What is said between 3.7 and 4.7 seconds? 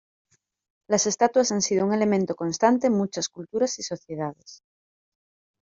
y sociedades.